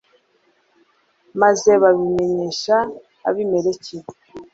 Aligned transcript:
maze 1.41 1.69
babimenyesha 1.81 2.75
abimeleki 3.27 3.95